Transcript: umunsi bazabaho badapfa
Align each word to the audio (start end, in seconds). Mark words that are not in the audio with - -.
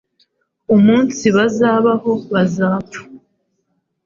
umunsi 0.75 1.23
bazabaho 1.35 2.11
badapfa 2.31 3.01